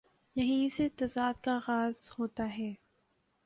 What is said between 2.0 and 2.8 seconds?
ہو تا ہے۔